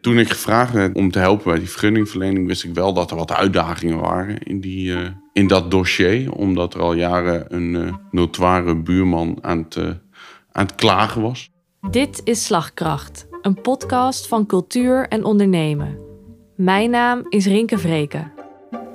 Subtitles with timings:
[0.00, 3.16] Toen ik gevraagd werd om te helpen bij die vergunningverlening, wist ik wel dat er
[3.16, 6.32] wat uitdagingen waren in, die, uh, in dat dossier.
[6.32, 9.84] Omdat er al jaren een uh, notoire buurman aan het, uh,
[10.52, 11.50] aan het klagen was.
[11.90, 15.98] Dit is Slagkracht, een podcast van cultuur en ondernemen.
[16.56, 18.32] Mijn naam is Rinke Vreken.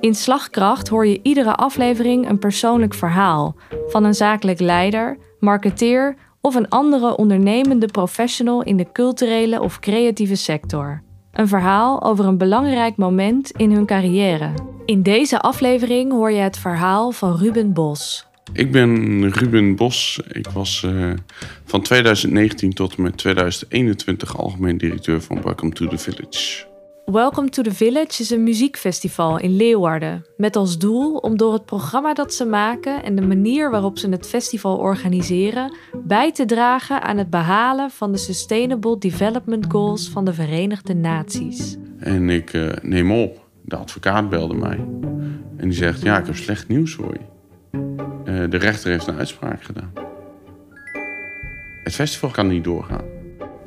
[0.00, 6.16] In Slagkracht hoor je iedere aflevering een persoonlijk verhaal van een zakelijk leider, marketeer
[6.46, 11.02] of een andere ondernemende professional in de culturele of creatieve sector.
[11.32, 14.50] Een verhaal over een belangrijk moment in hun carrière.
[14.84, 18.26] In deze aflevering hoor je het verhaal van Ruben Bos.
[18.52, 20.20] Ik ben Ruben Bos.
[20.28, 21.12] Ik was uh,
[21.64, 26.75] van 2019 tot en met 2021 algemeen directeur van Welcome to the Village.
[27.12, 30.26] Welcome to the Village is een muziekfestival in Leeuwarden.
[30.36, 34.08] Met als doel om door het programma dat ze maken en de manier waarop ze
[34.08, 40.24] het festival organiseren bij te dragen aan het behalen van de Sustainable Development Goals van
[40.24, 41.76] de Verenigde Naties.
[41.98, 43.46] En ik uh, neem op.
[43.62, 44.84] De advocaat belde mij.
[45.56, 47.24] En die zegt: Ja, ik heb slecht nieuws voor je.
[48.24, 49.92] Uh, de rechter heeft een uitspraak gedaan.
[51.84, 53.15] Het festival kan niet doorgaan.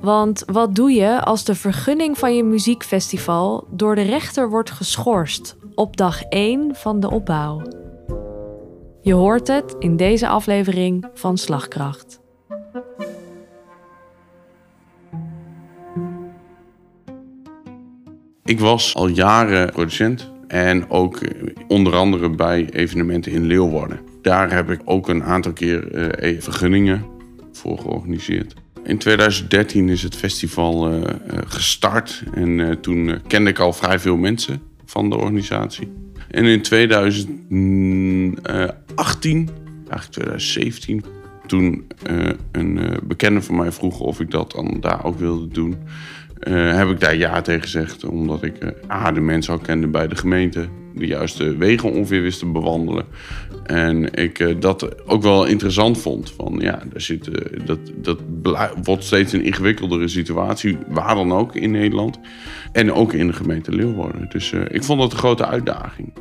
[0.02, 5.58] Want wat doe je als de vergunning van je muziekfestival door de rechter wordt geschorst
[5.75, 7.61] op dag 1 van de opbouw?
[9.02, 12.19] Je hoort het in deze aflevering van Slagkracht.
[18.44, 21.19] Ik was al jaren producent en ook
[21.67, 24.00] onder andere bij evenementen in Leeuwarden.
[24.22, 27.06] Daar heb ik ook een aantal keer uh, vergunningen
[27.52, 28.53] voor georganiseerd.
[28.83, 31.02] In 2013 is het festival uh,
[31.45, 35.91] gestart en uh, toen kende ik al vrij veel mensen van de organisatie.
[36.27, 39.50] En in 2018,
[39.89, 41.03] eigenlijk 2017,
[41.45, 41.88] toen
[42.52, 45.75] een bekende van mij vroeg of ik dat dan daar ook wilde doen,
[46.50, 48.05] heb ik daar ja tegen gezegd.
[48.05, 50.67] Omdat ik A, de mensen al kende bij de gemeente,
[51.00, 53.06] de juiste wegen ongeveer wist te bewandelen.
[53.66, 56.31] En ik uh, dat ook wel interessant vond.
[56.31, 57.35] Van ja, daar zit, uh,
[57.66, 58.19] dat, dat
[58.84, 62.19] wordt steeds een ingewikkeldere situatie, waar dan ook in Nederland.
[62.72, 64.29] En ook in de gemeente Leeuwarden.
[64.29, 66.13] Dus uh, ik vond dat een grote uitdaging.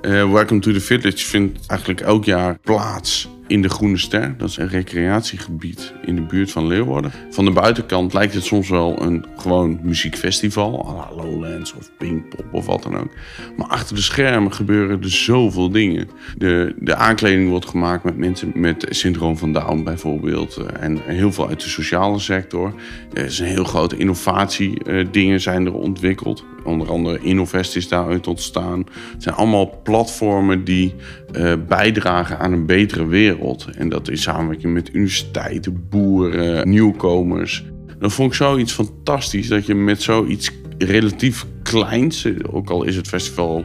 [0.00, 4.34] Welcome to the Village vindt eigenlijk elk jaar plaats in de Groene Ster.
[4.38, 7.12] Dat is een recreatiegebied in de buurt van Leeuwarden.
[7.30, 10.86] Van de buitenkant lijkt het soms wel een gewoon muziekfestival.
[10.88, 13.10] à la Lowlands of Pinkpop of wat dan ook.
[13.56, 16.08] Maar achter de schermen gebeuren er zoveel dingen.
[16.36, 20.56] De, de aankleding wordt gemaakt met mensen met syndroom van Down bijvoorbeeld.
[20.56, 22.74] Eh, en heel veel uit de sociale sector.
[23.12, 24.84] Er een heel grote innovatie.
[24.84, 25.06] Eh,
[25.38, 26.44] zijn er ontwikkeld.
[26.68, 28.78] Onder andere Innovest is daaruit ontstaan.
[29.12, 30.94] Het zijn allemaal platformen die
[31.32, 33.66] uh, bijdragen aan een betere wereld.
[33.76, 37.64] En dat in samenwerking met universiteiten, boeren, nieuwkomers.
[37.98, 43.08] Dan vond ik zoiets fantastisch dat je met zoiets relatief kleins, ook al is het
[43.08, 43.64] festival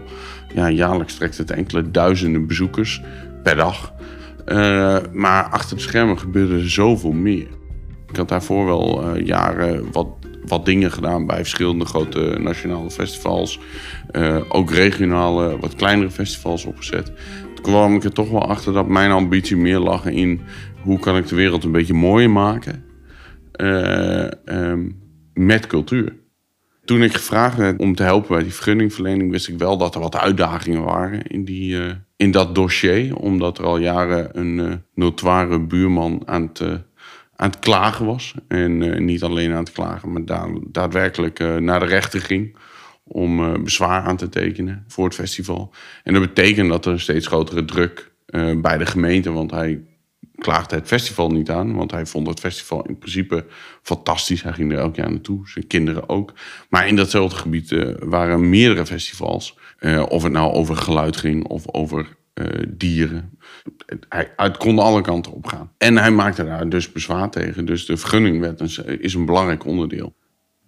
[0.53, 3.01] ja, jaarlijks trekt het enkele duizenden bezoekers
[3.43, 3.93] per dag.
[4.45, 7.47] Uh, maar achter de schermen gebeurde er zoveel meer.
[8.09, 10.07] Ik had daarvoor wel uh, jaren wat
[10.45, 13.59] wat dingen gedaan bij verschillende grote nationale festivals.
[14.11, 17.05] Uh, ook regionale, wat kleinere festivals opgezet.
[17.55, 20.41] Toen kwam ik er toch wel achter dat mijn ambitie meer lag in
[20.81, 22.83] hoe kan ik de wereld een beetje mooier maken
[23.61, 25.01] uh, um,
[25.33, 26.21] met cultuur.
[26.85, 30.01] Toen ik gevraagd werd om te helpen bij die vergunningverlening, wist ik wel dat er
[30.01, 33.15] wat uitdagingen waren in, die, uh, in dat dossier.
[33.15, 36.83] Omdat er al jaren een notoire buurman aan het
[37.43, 38.33] aan het klagen was.
[38.47, 42.55] En uh, niet alleen aan het klagen, maar da daadwerkelijk uh, naar de rechter ging
[43.03, 45.73] om uh, bezwaar aan te tekenen voor het festival.
[46.03, 48.11] En dat betekent dat er een steeds grotere druk
[48.57, 49.81] bij de gemeente, want hij
[50.35, 53.45] klaagde het festival niet aan, want hij vond het festival in principe
[53.81, 54.43] fantastisch.
[54.43, 56.33] Hij ging er elk jaar naartoe, zijn kinderen ook.
[56.69, 59.57] Maar in datzelfde gebied waren meerdere festivals.
[60.07, 62.15] of het nou over geluid ging of over
[62.67, 63.37] dieren.
[64.09, 65.71] Hij, het kon alle kanten op gaan.
[65.77, 67.65] En hij maakte daar dus bezwaar tegen.
[67.65, 68.61] Dus de vergunningwet
[68.99, 70.13] is een belangrijk onderdeel.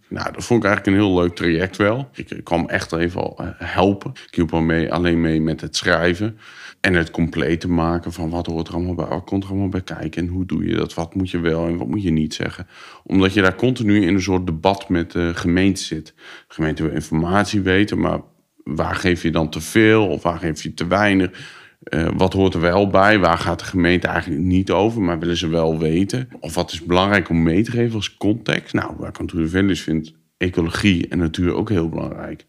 [0.07, 2.09] Nou, dat vond ik eigenlijk een heel leuk traject wel.
[2.13, 4.11] Ik, kwam echt even eh, helpen.
[4.11, 6.37] Ik hielp mee, alleen mee met het schrijven.
[6.81, 9.81] En het compleet maken van wat hoort er allemaal bij, wat komt er allemaal bij
[9.81, 12.33] kijken en hoe doe je dat, wat moet je wel en wat moet je niet
[12.33, 12.67] zeggen.
[13.03, 16.05] Omdat je daar continu in een soort debat met de gemeente zit.
[16.47, 18.19] De gemeente wil informatie weten, maar
[18.63, 21.63] waar geef je dan te veel of waar geef je te weinig?
[21.89, 23.19] Uh, wat hoort er wel bij?
[23.19, 26.29] Waar gaat de gemeente eigenlijk niet over, maar willen ze wel weten?
[26.39, 28.73] Of wat is belangrijk om mee te geven als context?
[28.73, 32.45] Nou, waar Contour Village vindt ecologie en natuur ook heel belangrijk.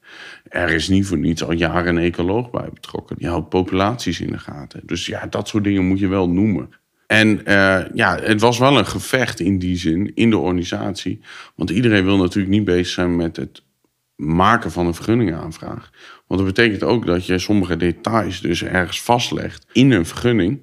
[0.49, 3.17] Er is niet voor niets al jaren een ecoloog bij betrokken.
[3.17, 4.81] Die houdt populaties in de gaten.
[4.85, 6.71] Dus ja, dat soort dingen moet je wel noemen.
[7.06, 11.21] En uh, ja, het was wel een gevecht in die zin, in de organisatie.
[11.55, 13.62] Want iedereen wil natuurlijk niet bezig zijn met het
[14.17, 15.91] maken van een vergunningaanvraag.
[16.27, 20.61] Want dat betekent ook dat je sommige details dus ergens vastlegt in een vergunning.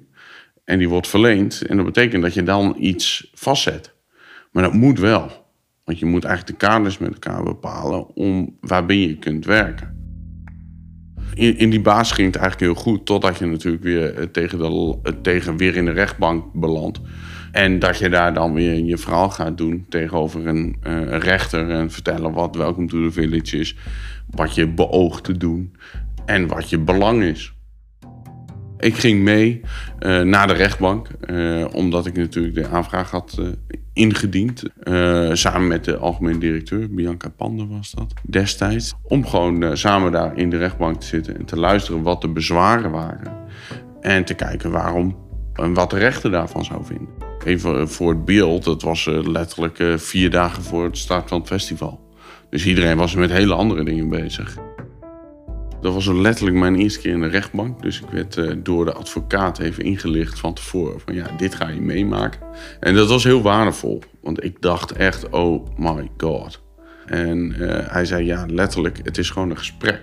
[0.64, 1.62] En die wordt verleend.
[1.62, 3.94] En dat betekent dat je dan iets vastzet.
[4.52, 5.44] Maar dat moet wel.
[5.84, 9.94] Want je moet eigenlijk de kaders met elkaar bepalen om waarbinnen je kunt werken.
[11.34, 14.58] In, in die basis ging het eigenlijk heel goed, totdat je natuurlijk weer eh, tegen,
[14.58, 17.00] de, eh, tegen weer in de rechtbank belandt.
[17.54, 21.90] En dat je daar dan weer je verhaal gaat doen tegenover een uh, rechter en
[21.90, 23.76] vertellen wat Welcome to the Village is,
[24.30, 25.76] wat je beoogt te doen
[26.24, 27.54] en wat je belang is.
[28.78, 29.60] Ik ging mee
[30.00, 33.40] uh, naar de rechtbank, uh, omdat ik natuurlijk de aanvraag had
[33.92, 34.62] ingediend.
[35.32, 38.94] samen met de algemeen directeur, Bianca Pander was dat destijds.
[39.02, 42.90] Om gewoon samen daar in de rechtbank te zitten en te luisteren wat de bezwaren
[42.90, 43.32] waren.
[44.00, 45.16] En te kijken waarom
[45.52, 47.23] en wat de rechter daarvan zou vinden.
[47.44, 52.00] Even voor het beeld, dat was letterlijk vier dagen voor het start van het festival.
[52.50, 54.56] Dus iedereen was met hele andere dingen bezig.
[55.80, 57.82] Dat was letterlijk mijn eerste keer in de rechtbank.
[57.82, 61.00] Dus ik werd uh, door de advocaat even ingelicht van tevoren.
[61.00, 62.40] Van ja, dit ga je meemaken.
[62.80, 64.02] En dat was heel waardevol.
[64.22, 66.62] Want ik dacht echt, oh my god.
[67.06, 67.54] En
[67.88, 70.00] hij zei ja, letterlijk, het is gewoon een gesprek.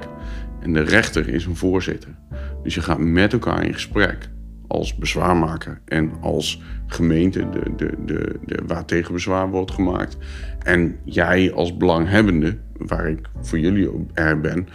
[0.61, 2.15] En de rechter is een voorzitter.
[2.63, 4.29] Dus je gaat met elkaar in gesprek
[4.71, 10.17] als bezwaarmaker en als gemeente de, de, de, de, waar tegen bezwaar wordt gemaakt.
[10.63, 14.67] En jij als belanghebbende, waar ik voor jullie er ben,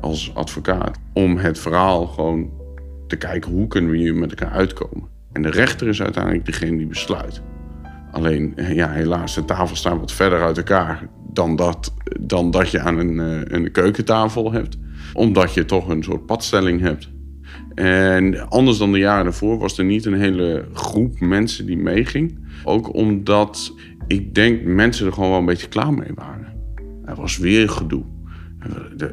[0.00, 2.50] als advocaat, om het verhaal gewoon
[3.06, 5.08] te kijken hoe kunnen we hier met elkaar uitkomen.
[5.32, 7.42] En de rechter is uiteindelijk degene die besluit.
[8.10, 12.80] Alleen, ja, helaas, de tafel staat wat verder uit elkaar dan dat, dan dat je
[12.80, 14.78] aan een, eh, een keukentafel hebt.
[15.12, 17.10] Omdat je toch een soort padstelling hebt.
[17.80, 22.38] En anders dan de jaren daarvoor was er niet een hele groep mensen die meeging.
[22.64, 23.74] Ook omdat
[24.06, 26.52] ik denk mensen er gewoon wel een beetje klaar mee waren.
[27.04, 28.04] Er was weer gedoe.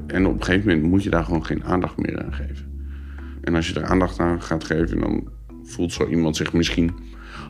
[0.07, 2.91] En op een gegeven moment moet je daar gewoon geen aandacht meer aan geven.
[3.41, 5.29] En als je er aandacht aan gaat geven, dan
[5.63, 6.91] voelt zo iemand zich misschien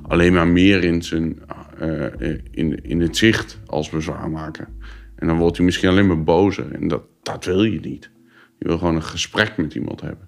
[0.07, 1.39] alleen maar meer in, zijn,
[1.81, 2.05] uh,
[2.51, 4.67] in, in het zicht als bezwaarmaker.
[5.15, 6.71] En dan wordt hij misschien alleen maar bozer.
[6.71, 8.11] En dat, dat wil je niet.
[8.59, 10.26] Je wil gewoon een gesprek met iemand hebben.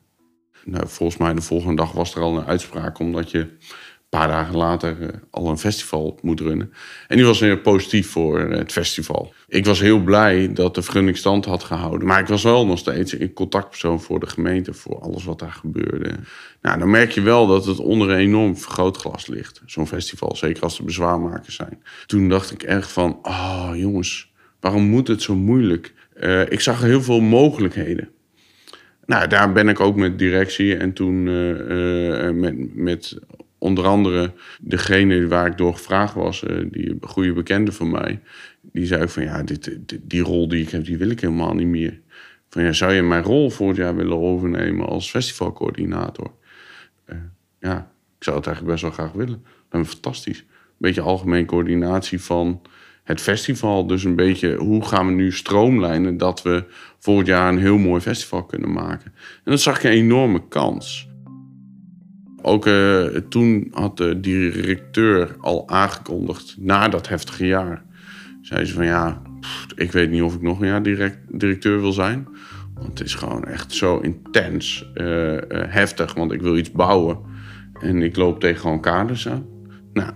[0.71, 4.27] Nou, volgens mij de volgende dag was er al een uitspraak, omdat je een paar
[4.27, 6.73] dagen later uh, al een festival moet runnen.
[7.07, 9.33] En die was heel positief voor het festival.
[9.47, 12.07] Ik was heel blij dat de vergunning stand had gehouden.
[12.07, 15.51] Maar ik was wel nog steeds in contactpersoon voor de gemeente, voor alles wat daar
[15.51, 16.11] gebeurde.
[16.61, 20.35] Nou, dan merk je wel dat het onder een enorm vergrootglas ligt, zo'n festival.
[20.35, 21.83] Zeker als er bezwaarmakers zijn.
[22.05, 25.93] Toen dacht ik echt van, oh jongens, waarom moet het zo moeilijk?
[26.19, 28.09] Uh, ik zag heel veel mogelijkheden.
[29.09, 33.19] Nou, daar ben ik ook met directie en toen uh, met, met
[33.57, 38.19] onder andere degene waar ik door gevraagd was, die goede bekende van mij,
[38.61, 41.53] die zei ook van ja, dit, die rol die ik heb, die wil ik helemaal
[41.53, 41.99] niet meer.
[42.49, 46.31] Van ja, zou je mijn rol voor het jaar willen overnemen als festivalcoördinator?
[47.59, 49.43] ja, ik zou het eigenlijk best wel graag willen.
[49.69, 50.39] Dat is fantastisch.
[50.39, 52.61] Een beetje algemeen coördinatie van
[53.09, 53.87] het festival.
[53.87, 56.63] Dus een beetje hoe gaan we nu stroomlijnen dat we
[56.99, 59.13] volgend jaar een heel mooi festival kunnen maken.
[59.43, 61.09] En dat zag ik een enorme kans.
[62.41, 67.83] Ook uh, toen had de directeur al aangekondigd, na dat heftige jaar,
[68.41, 69.21] zei ze van ja,
[69.75, 72.27] ik weet niet of ik nog een jaar direct, directeur wil zijn.
[72.73, 77.17] Want het is gewoon echt zo intens uh, uh, heftig, want ik wil iets bouwen.
[77.81, 79.45] En ik loop tegen gewoon kaders aan.
[79.93, 80.13] Nou,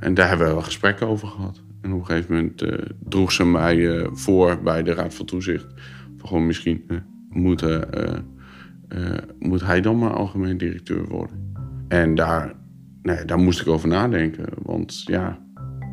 [0.00, 1.62] en daar hebben we wel gesprekken over gehad.
[1.80, 2.72] En op een gegeven moment uh,
[3.08, 5.66] droeg ze mij uh, voor bij de Raad van Toezicht.
[6.16, 7.64] Van gewoon misschien uh, moet,
[9.38, 11.52] moet hij dan maar algemeen directeur worden.
[11.88, 12.54] En daar,
[13.02, 14.44] nee, daar moest ik over nadenken.
[14.62, 15.38] Want ja,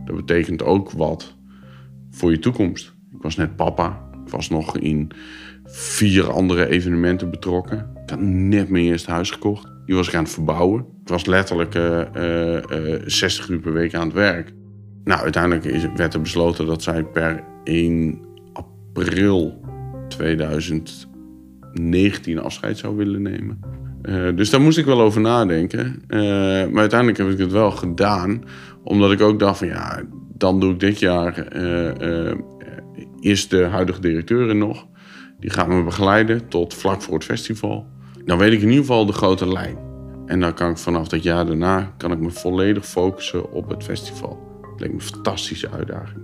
[0.05, 1.35] dat betekent ook wat
[2.09, 2.93] voor je toekomst.
[3.15, 4.09] Ik was net papa.
[4.25, 5.11] Ik was nog in
[5.63, 7.77] vier andere evenementen betrokken.
[8.03, 9.71] Ik had net mijn eerste huis gekocht.
[9.85, 10.85] Die was ik aan het verbouwen.
[11.01, 11.73] Ik was letterlijk
[13.05, 14.53] 60 uur per week aan het werk.
[15.07, 18.19] Nou, uiteindelijk is, werd er besloten dat zij per 1
[18.53, 19.61] april
[20.07, 23.59] 2019 afscheid zou willen nemen.
[24.03, 26.03] Uh, dus daar moest ik wel over nadenken.
[26.07, 26.19] Uh,
[26.67, 28.43] maar uiteindelijk heb ik het wel gedaan.
[28.83, 30.01] Omdat ik ook dacht van ja,
[30.33, 32.33] dan doe ik dit jaar uh,
[33.19, 34.87] eerst de huidige directeur nog.
[35.39, 37.87] Die gaat me begeleiden tot vlak voor het festival.
[38.25, 39.77] Dan weet ik in ieder geval de grote lijn.
[40.25, 43.83] En dan kan ik vanaf dat jaar daarna kan ik me volledig focussen op het
[43.83, 44.46] festival.
[44.77, 46.21] Leek me een fantastische uitdaging.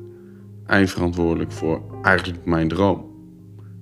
[0.65, 3.11] Eindverantwoordelijk voor eigenlijk mijn droom.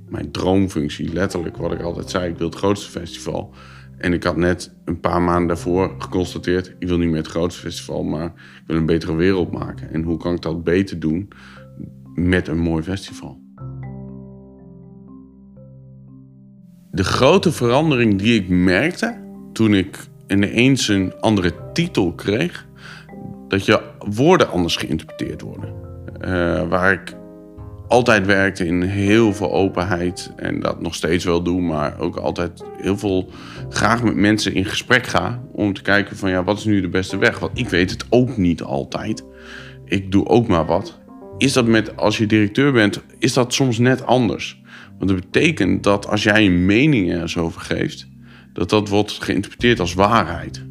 [0.09, 2.29] Mijn droomfunctie, letterlijk wat ik altijd zei.
[2.29, 3.53] Ik wil het grootste festival.
[3.97, 6.75] En ik had net een paar maanden daarvoor geconstateerd...
[6.79, 9.91] ik wil niet meer het grootste festival, maar ik wil een betere wereld maken.
[9.93, 11.27] En hoe kan ik dat beter doen
[12.15, 13.41] met een mooi festival?
[16.91, 19.19] De grote verandering die ik merkte
[19.53, 19.97] toen ik
[20.27, 22.69] ineens een andere titel kreeg...
[23.51, 25.73] dat je woorden anders geïnterpreteerd worden.
[26.21, 27.15] Uh, waar ik
[27.87, 32.63] altijd werkte in heel veel openheid en dat nog steeds wel doe, maar ook altijd
[32.77, 33.29] heel veel
[33.69, 36.89] graag met mensen in gesprek ga om te kijken van ja, wat is nu de
[36.89, 37.39] beste weg?
[37.39, 39.23] Want ik weet het ook niet altijd.
[39.85, 40.99] Ik doe ook maar wat.
[41.37, 44.61] Is dat met als je directeur bent, is dat soms net anders?
[44.97, 48.07] Want dat betekent dat als jij een mening ergens over geeft,
[48.53, 50.63] dat dat wordt geïnterpreteerd als waarheid.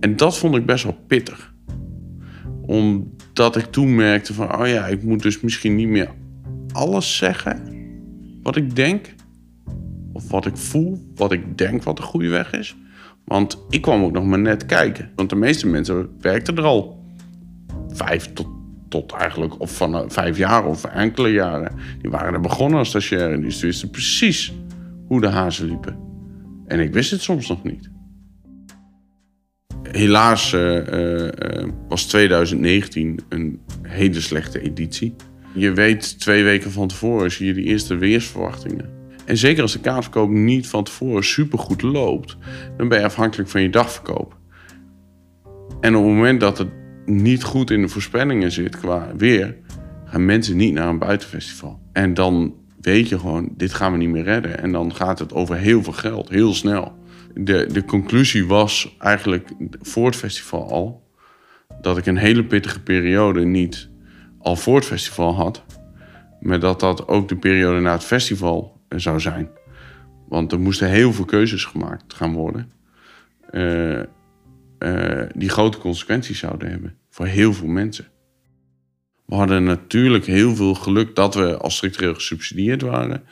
[0.00, 1.51] En dat vond ik best wel pittig.
[2.66, 6.10] Om dat ik toen merkte van, oh ja, ik moet dus misschien niet meer
[6.72, 7.80] alles zeggen
[8.42, 9.14] wat ik denk.
[10.12, 12.76] Of wat ik voel, wat ik denk wat de goede weg is.
[13.24, 15.10] Want ik kwam ook nog maar net kijken.
[15.14, 17.04] Want de meeste mensen werkten er al
[17.88, 18.46] vijf tot,
[18.88, 21.72] tot eigenlijk, of van uh, vijf jaar of enkele jaren.
[22.00, 23.40] Die waren er begonnen als stagiaire.
[23.40, 24.52] Die wisten precies
[25.06, 25.98] hoe de hazen liepen.
[26.66, 27.90] En ik wist het soms nog niet.
[29.90, 31.32] Helaas uh, uh,
[31.88, 35.14] was 2019 een hele slechte editie.
[35.54, 38.90] Je weet twee weken van tevoren zie je de eerste weersverwachtingen.
[39.24, 42.36] En zeker als de kaartverkoop niet van tevoren supergoed loopt,
[42.76, 44.36] dan ben je afhankelijk van je dagverkoop.
[45.80, 46.68] En op het moment dat het
[47.06, 49.56] niet goed in de voorspellingen zit qua weer,
[50.04, 51.80] gaan mensen niet naar een buitenfestival.
[51.92, 54.58] En dan weet je gewoon, dit gaan we niet meer redden.
[54.58, 57.00] En dan gaat het over heel veel geld, heel snel
[57.34, 59.48] de, de conclusie was eigenlijk
[59.80, 61.02] voor het festival al
[61.80, 63.88] dat ik een hele pittige periode niet
[64.38, 65.64] al voor het festival had,
[66.40, 69.48] maar dat dat ook de periode na het festival zou zijn.
[70.28, 72.72] Want er moesten heel veel keuzes gemaakt gaan worden.
[73.50, 74.02] Uh,
[74.78, 78.06] uh, die grote consequenties zouden hebben voor heel veel mensen.
[79.26, 83.24] We hadden natuurlijk heel veel geluk dat we als structureel gesubsidieerd waren.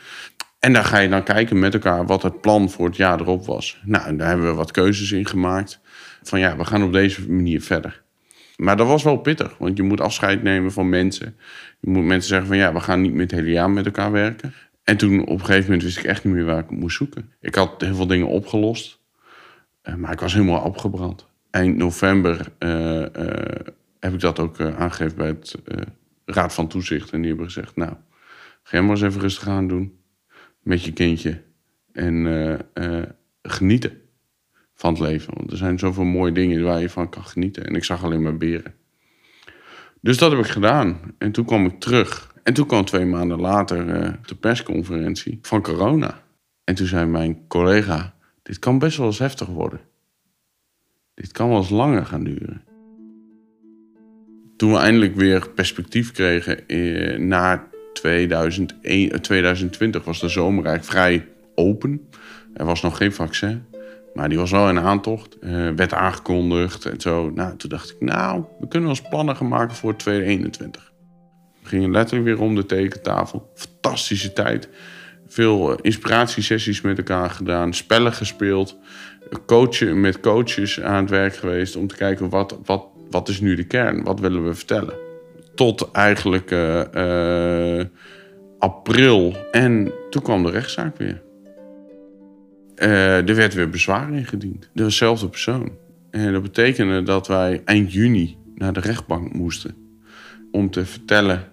[0.60, 3.46] En daar ga je dan kijken met elkaar wat het plan voor het jaar erop
[3.46, 3.80] was.
[3.84, 5.80] Nou, daar hebben we wat keuzes in gemaakt.
[6.22, 8.02] Van ja, we gaan op deze manier verder.
[8.56, 11.36] Maar dat was wel pittig, want je moet afscheid nemen van mensen.
[11.80, 14.12] Je moet mensen zeggen van ja, we gaan niet met het hele jaar met elkaar
[14.12, 14.54] werken.
[14.84, 17.32] En toen op een gegeven moment wist ik echt niet meer waar ik moest zoeken.
[17.40, 19.00] Ik had heel veel dingen opgelost,
[19.82, 21.26] eh, maar ik was helemaal opgebrand.
[21.50, 23.06] Eind november uh, uh,
[24.00, 25.54] heb ik dat ook aangegeven bij het
[26.24, 27.10] Raad van Toezicht.
[27.10, 27.92] En die hebben gezegd, nou,
[28.62, 29.99] ga jij eens even rustig aan doen
[30.62, 31.42] met je kindje.
[31.92, 32.14] En
[32.74, 33.02] uh,
[33.42, 34.00] genieten
[34.74, 35.34] van het leven.
[35.36, 37.66] Want er zijn zoveel mooie dingen waar je van kan genieten.
[37.66, 38.74] En ik zag alleen maar beren.
[40.00, 41.14] Dus dat heb ik gedaan.
[41.18, 42.34] En toen kwam ik terug.
[42.42, 46.22] En toen kwam twee maanden later uh, de persconferentie van corona.
[46.64, 49.80] En toen zei mijn collega: Dit kan best wel eens heftig worden.
[51.14, 52.64] Dit kan wel eens langer gaan duren.
[54.56, 61.28] Toen we eindelijk weer perspectief kregen eh, na 2001, 2020 was de zomer eigenlijk vrij
[61.54, 62.08] open.
[62.54, 63.64] Er was nog geen vaccin.
[64.14, 65.36] Maar die was wel in aantocht.
[65.40, 67.30] Uh, werd aangekondigd en zo.
[67.30, 70.92] Nou, toen dacht ik, nou, we kunnen ons plannen gaan maken voor 2021.
[71.62, 73.50] We gingen letterlijk weer om de tekentafel.
[73.54, 74.68] Fantastische tijd.
[75.26, 77.74] Veel eh, inspiratiesessies met elkaar gedaan.
[77.74, 78.76] Spellen gespeeld.
[79.46, 81.76] Coachen, met coaches aan het werk geweest.
[81.76, 84.02] Om te kijken, wat, wat, wat is nu de kern?
[84.04, 85.09] Wat willen we vertellen?
[85.54, 87.84] Tot eigenlijk uh, uh,
[88.58, 89.36] april.
[89.50, 91.22] En toen kwam de rechtszaak weer.
[92.76, 94.70] Uh, er werd weer bezwaar ingediend.
[94.74, 95.72] Dezelfde persoon.
[96.10, 99.74] En dat betekende dat wij eind juni naar de rechtbank moesten.
[100.50, 101.44] Om te vertellen,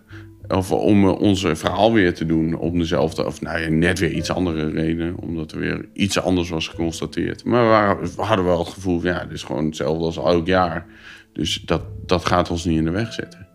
[0.48, 2.56] of om onze verhaal weer te doen.
[2.56, 5.16] Om dezelfde, of nou ja, net weer iets andere reden.
[5.18, 7.46] Omdat er weer iets anders was geconstateerd.
[7.46, 10.48] Maar we, waren, we hadden wel het gevoel, ja, het is gewoon hetzelfde als elk
[10.48, 10.86] jaar.
[11.34, 13.48] Dus dat, dat gaat ons niet in de weg zetten.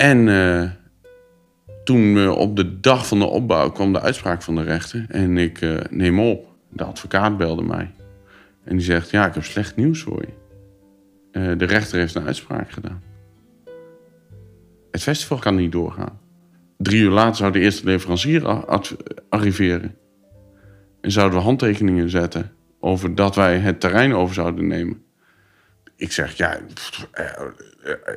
[0.00, 0.70] En uh,
[1.84, 5.04] toen op de dag van de opbouw kwam de uitspraak van de rechter.
[5.08, 6.48] En ik uh, neem op.
[6.68, 7.94] De advocaat belde mij.
[8.64, 11.56] En die zegt, ja, ik heb slecht nieuws voor je.
[11.56, 13.02] de rechter heeft een uitspraak gedaan.
[14.90, 16.18] Het festival kan niet doorgaan.
[16.76, 18.46] Drie uur later zou de eerste leverancier
[19.28, 19.94] arriveren.
[21.00, 25.02] En zouden we handtekeningen zetten over dat wij het terrein over zouden nemen.
[26.00, 26.58] Ik zeg, ja,
[27.12, 27.26] eh,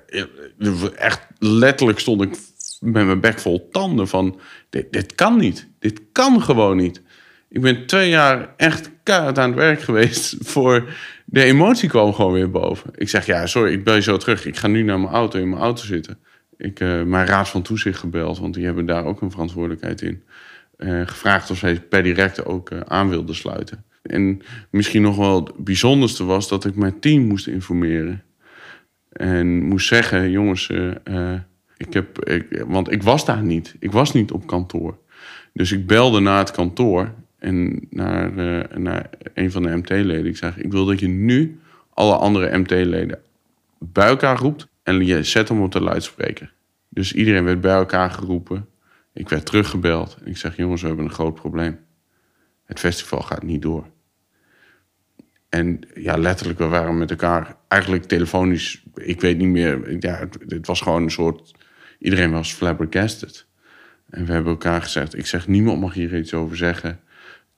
[0.07, 2.37] eh, echt letterlijk stond ik
[2.79, 4.39] met mijn bek vol tanden van...
[4.69, 5.67] Dit, dit kan niet.
[5.79, 7.01] Dit kan gewoon niet.
[7.49, 10.93] Ik ben twee jaar echt keihard aan het werk geweest voor...
[11.25, 12.89] De emotie kwam gewoon weer boven.
[12.95, 14.45] Ik zeg, ja, sorry, ik bel je zo terug.
[14.45, 16.19] Ik ga nu naar mijn auto, in mijn auto zitten.
[16.57, 20.23] Ik uh, mijn raad van toezicht gebeld, want die hebben daar ook een verantwoordelijkheid in.
[21.05, 23.85] gevraagd of zij per direct ook aan wilde sluiten.
[24.03, 28.24] En misschien nog wel het bijzonderste was dat ik mijn team moest informeren.
[29.10, 31.33] En moest zeggen, jongens, uh,
[31.77, 33.75] ik heb, ik, want ik was daar niet.
[33.79, 34.98] Ik was niet op kantoor.
[35.53, 38.31] Dus ik belde naar het kantoor en naar,
[38.79, 40.25] naar een van de MT-leden.
[40.25, 43.19] Ik zeg, ik wil dat je nu alle andere MT-leden
[43.79, 46.53] bij elkaar roept en je zet hem op de luidspreker.
[46.89, 48.67] Dus iedereen werd bij elkaar geroepen.
[49.13, 50.17] Ik werd teruggebeld.
[50.22, 51.79] En ik zeg, jongens, we hebben een groot probleem.
[52.65, 53.86] Het festival gaat niet door.
[55.53, 58.83] En ja, letterlijk, we waren met elkaar eigenlijk telefonisch.
[58.95, 60.00] Ik weet niet meer.
[60.00, 61.51] Ja, het, was gewoon een soort.
[62.00, 63.45] Iedereen was flabbergasted.
[64.10, 67.00] En we hebben elkaar gezegd: Ik zeg, niemand mag hier iets over zeggen.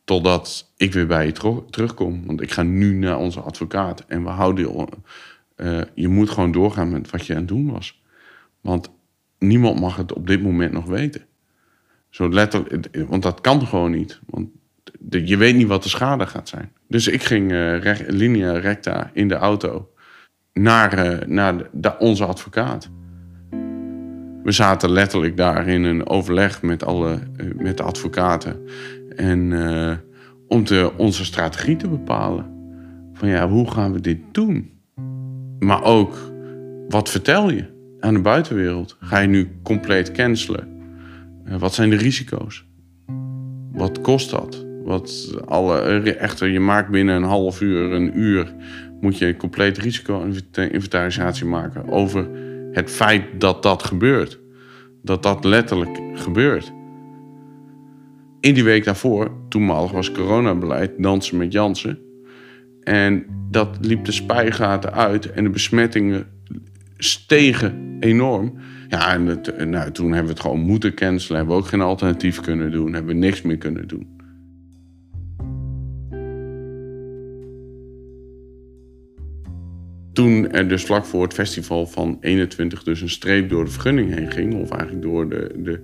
[0.03, 2.25] Totdat ik weer bij je terugkom.
[2.25, 4.05] Want ik ga nu naar onze advocaat.
[4.07, 4.89] En we houden.
[5.57, 8.01] Uh, je moet gewoon doorgaan met wat je aan het doen was.
[8.61, 8.89] Want
[9.39, 11.25] niemand mag het op dit moment nog weten.
[12.09, 14.19] Zo letterlijk, want dat kan gewoon niet.
[14.25, 14.49] Want
[15.09, 16.71] je weet niet wat de schade gaat zijn.
[16.87, 19.89] Dus ik ging uh, recht, linea recta in de auto
[20.53, 22.89] naar, uh, naar de, onze advocaat.
[24.43, 28.59] We zaten letterlijk daar in een overleg met, alle, uh, met de advocaten.
[29.15, 29.53] En
[30.47, 32.53] om te, onze strategie te bepalen.
[33.13, 34.71] Van ja, hoe gaan we dit doen?
[35.59, 36.17] Maar ook,
[36.89, 37.65] wat vertel je
[37.99, 38.97] aan de buitenwereld?
[38.99, 40.73] Ga je nu compleet cancelen?
[41.59, 42.65] wat zijn de risico's?
[43.71, 44.64] Wat kost dat?
[44.85, 45.79] Wat alle,
[46.13, 48.53] echter, je maakt binnen een half uur, een uur,
[49.01, 52.29] moet je een compleet risico-inventarisatie maken over
[52.71, 54.39] het feit dat dat gebeurt.
[55.01, 56.73] Dat dat letterlijk gebeurt.
[58.39, 61.99] In die week daarvoor, toenmalig was coronabeleid, dansen met Jansen.
[62.83, 66.27] En dat liep de spijgaten uit en de besmettingen
[66.97, 68.53] stegen enorm.
[68.87, 71.37] Ja, en het, nou, toen hebben we het gewoon moeten cancelen.
[71.37, 72.93] Hebben we ook geen alternatief kunnen doen.
[72.93, 74.14] Hebben we niks meer kunnen doen.
[80.15, 84.13] Toen er dus vlak voor het festival van 21 dus een streep door de vergunning
[84.13, 85.79] heen ging, of eigenlijk door de, de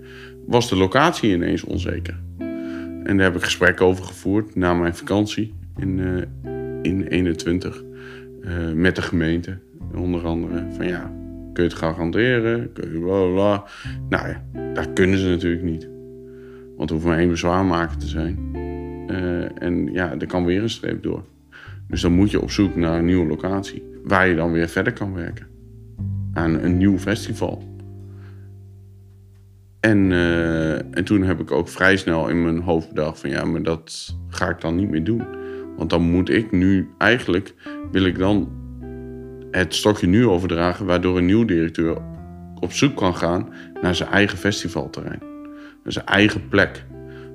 [0.46, 2.20] was de locatie ineens onzeker.
[3.04, 6.22] En daar heb ik gesprek over gevoerd na mijn vakantie in, uh,
[6.82, 7.84] in 21
[8.41, 9.58] uh, eh, met de gemeente.
[9.96, 11.13] Onder andere van ja,
[11.54, 12.74] kun je het garanderen?
[12.74, 13.00] Kun je
[13.34, 13.63] bla.
[14.10, 15.89] Nou ja, dat kunnen ze natuurlijk niet.
[16.78, 18.50] Want er hoeft maar één bezwaarmaker te zijn.
[19.10, 21.24] Uh, en ja, er kan weer een streep door.
[21.91, 23.84] Dus dan moet je op zoek naar een nieuwe locatie.
[24.04, 25.47] Waar je dan weer verder kan werken.
[26.34, 27.63] Aan een nieuw festival.
[29.80, 33.45] En, uh, en toen heb ik ook vrij snel in mijn hoofd bedacht van ja,
[33.45, 35.23] maar dat ga ik dan niet meer doen.
[35.77, 37.54] Want dan moet ik nu eigenlijk,
[37.91, 38.49] wil ik dan
[39.51, 41.97] het stokje nu overdragen, waardoor een nieuw directeur
[42.60, 45.21] op zoek kan gaan naar zijn eigen festivalterrein.
[45.84, 46.86] Naar zijn eigen plek.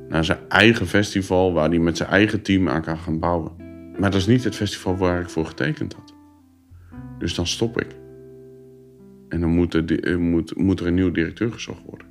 [0.09, 3.66] Naar zijn eigen festival waar hij met zijn eigen team aan kan gaan bouwen.
[3.99, 6.15] Maar dat is niet het festival waar ik voor getekend had.
[7.19, 7.97] Dus dan stop ik.
[9.29, 12.07] En dan moet er, eh, moet, moet een nieuw directeur gezocht worden.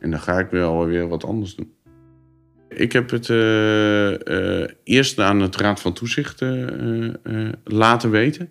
[0.00, 1.72] En dan ga ik weer wat anders doen.
[2.68, 6.44] Ik heb het uh, uh, eerst aan het Raad van Toezicht
[7.64, 8.48] laten weten.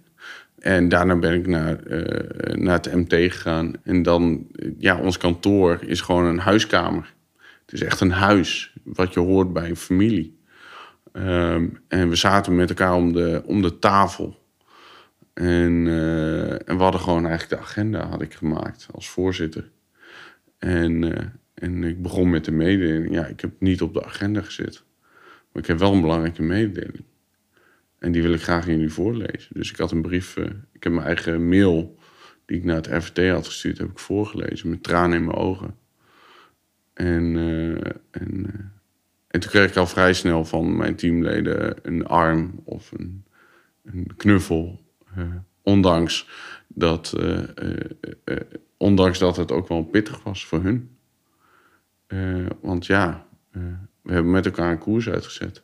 [0.60, 1.80] En daarna ben ik naar,
[2.54, 3.74] naar het MT gegaan.
[3.84, 7.14] En dan, ja, ons kantoor is gewoon een huiskamer.
[7.62, 10.37] Het is echt een huis, wat je hoort bij een familie.
[11.18, 14.46] Um, en we zaten met elkaar om de, om de tafel.
[15.34, 19.70] En, uh, en we hadden gewoon eigenlijk de agenda had ik gemaakt als voorzitter.
[20.58, 21.12] En, uh,
[21.54, 23.14] en ik begon met de mededeling.
[23.14, 24.84] Ja, ik heb niet op de agenda gezet.
[25.52, 27.04] Maar ik heb wel een belangrijke mededeling.
[28.00, 29.50] En die wil ik graag aan jullie voorlezen.
[29.54, 31.98] Dus ik had een brief, uh, ik heb mijn eigen mail
[32.46, 35.76] die ik naar het RVT had gestuurd, heb ik voorgelezen met tranen in mijn ogen.
[36.94, 37.36] En,
[38.12, 38.72] en
[39.28, 43.26] en toen kreeg ik al vrij snel van mijn teamleden een arm of een,
[43.84, 44.86] een knuffel.
[45.18, 45.26] Uh,
[45.62, 46.30] ondanks,
[46.68, 47.40] dat, uh,
[48.26, 48.38] uh,
[48.78, 50.98] ondanks dat het ook wel pittig was voor hun.
[52.62, 53.26] want ja,
[54.02, 55.64] we hebben met elkaar een koers uitgezet.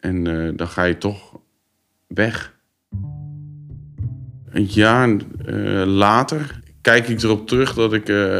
[0.00, 0.24] En
[0.56, 1.40] dan ga je toch
[2.06, 2.58] weg.
[4.48, 5.08] Een jaar
[5.86, 8.38] later kijk ik erop terug dat ik, uh,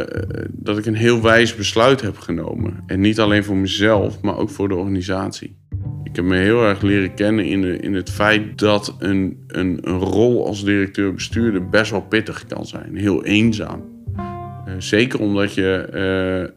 [0.51, 2.83] dat ik een heel wijs besluit heb genomen.
[2.85, 5.57] En niet alleen voor mezelf, maar ook voor de organisatie.
[6.03, 9.79] Ik heb me heel erg leren kennen in, de, in het feit dat een, een,
[9.81, 12.95] een rol als directeur-bestuurder best wel pittig kan zijn.
[12.95, 13.83] Heel eenzaam.
[14.17, 15.87] Uh, zeker omdat je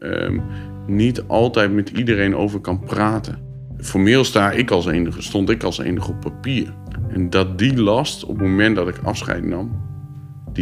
[0.03, 0.43] uh, um,
[0.87, 3.39] niet altijd met iedereen over kan praten.
[3.79, 6.75] Formeel sta ik als enige, stond ik als enige op papier.
[7.09, 9.89] En dat die last, op het moment dat ik afscheid nam,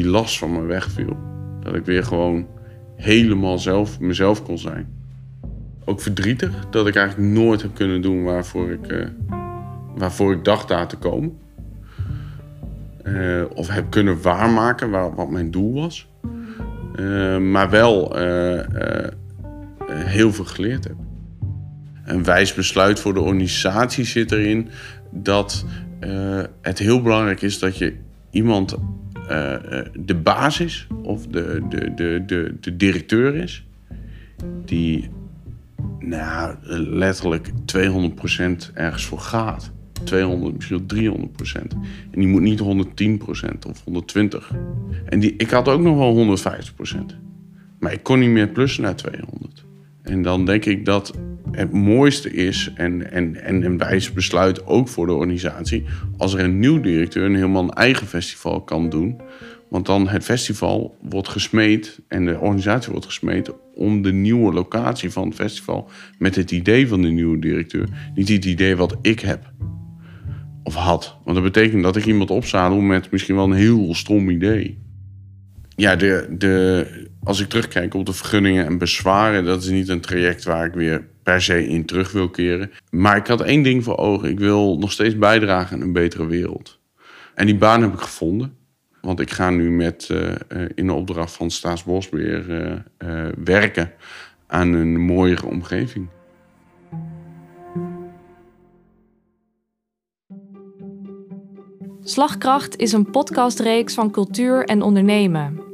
[0.02, 1.16] die last van me wegviel.
[1.60, 2.46] Dat ik weer gewoon
[2.96, 4.96] helemaal zelf, mezelf kon zijn.
[5.84, 9.06] ook verdrietig dat ik eigenlijk nooit heb kunnen doen waarvoor ik, uh,
[9.94, 11.38] waarvoor ik dacht daar te komen.
[13.04, 16.08] Uh, of heb kunnen waarmaken waar, wat mijn doel was.
[16.96, 18.16] Uh, maar wel
[19.92, 20.96] heel veel geleerd heb.
[22.04, 24.68] Een wijs besluit voor de organisatie zit erin
[25.10, 25.64] dat
[26.60, 27.96] het heel belangrijk is dat je
[28.30, 28.76] iemand
[29.98, 33.66] de basis of de, de, de, de, de directeur is
[34.64, 35.08] die
[35.98, 36.56] nou,
[36.88, 37.52] letterlijk 200%
[38.74, 39.72] ergens voor gaat.
[40.04, 41.76] 200, misschien 300%
[42.10, 42.64] En die moet niet 110%
[43.68, 44.52] of 120.
[45.04, 46.98] En die, ik had ook nog wel 150%
[47.78, 49.64] Maar ik kon niet meer plussen naar 200.
[50.08, 51.18] En dan denk ik dat
[51.50, 55.84] het mooiste is en, en, en een wijs besluit ook voor de organisatie...
[56.16, 59.20] als er een nieuw directeur een helemaal eigen festival kan doen...
[59.68, 65.10] Want dan het festival wordt gesmeed en de organisatie wordt gesmeed om de nieuwe locatie
[65.10, 67.88] van het festival met het idee van de nieuwe directeur.
[68.14, 69.52] Niet het idee wat ik heb
[70.62, 71.16] of had.
[71.24, 74.78] Want dat betekent dat ik iemand opzadel met misschien wel een heel stom idee.
[75.78, 76.86] Ja, de, de,
[77.22, 80.72] als ik terugkijk op de vergunningen en bezwaren, dat is niet een traject waar ik
[80.72, 82.70] weer per se in terug wil keren.
[82.90, 84.28] Maar ik had één ding voor ogen.
[84.28, 86.78] Ik wil nog steeds bijdragen aan een betere wereld.
[87.34, 88.56] En die baan heb ik gevonden.
[89.00, 90.34] Want ik ga nu met, uh,
[90.74, 93.92] in de opdracht van Staatsbosbeheer uh, werken
[94.46, 96.08] aan een mooiere omgeving.
[102.02, 105.67] Slagkracht is een podcastreeks van cultuur en ondernemen.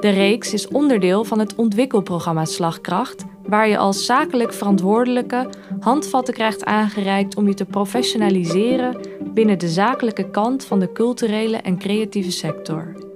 [0.00, 5.48] De reeks is onderdeel van het ontwikkelprogramma Slagkracht, waar je als zakelijk verantwoordelijke
[5.80, 9.00] handvatten krijgt aangereikt om je te professionaliseren
[9.34, 13.06] binnen de zakelijke kant van de culturele en creatieve sector.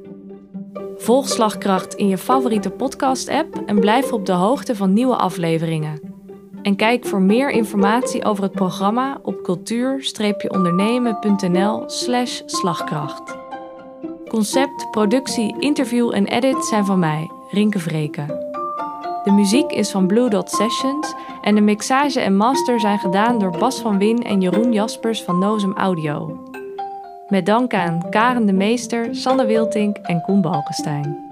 [0.97, 6.01] Volg Slagkracht in je favoriete podcast-app en blijf op de hoogte van nieuwe afleveringen.
[6.63, 13.42] En kijk voor meer informatie over het programma op cultuur-ondernemen.nl/slash slagkracht.
[14.33, 18.27] Concept, productie, interview en edit zijn van mij, Rinke Vreken.
[19.25, 23.59] De muziek is van Blue Dot Sessions en de mixage en master zijn gedaan door
[23.59, 26.39] Bas van Win en Jeroen Jaspers van Nozem Audio.
[27.29, 31.32] Met dank aan Karen de Meester, Sanne Wiltink en Koen Balkenstein.